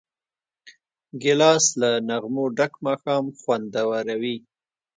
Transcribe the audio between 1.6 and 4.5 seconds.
له نغمو ډک ماښام خوندوروي.